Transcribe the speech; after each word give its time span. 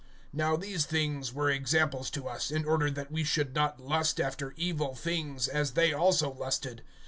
(6)Now 0.35 0.59
these 0.59 0.85
things 0.87 1.31
were 1.31 1.51
examples 1.51 2.09
to 2.09 2.27
us, 2.27 2.49
in 2.49 2.65
order 2.65 2.89
that 2.89 3.11
we 3.11 3.23
should 3.23 3.53
not 3.53 3.79
lust 3.79 4.19
after 4.19 4.55
evil 4.57 4.95
things, 4.95 5.47
as 5.47 5.73
they 5.73 5.93
also 5.93 6.33
lusted. 6.33 6.81